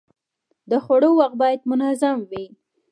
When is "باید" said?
1.41-1.61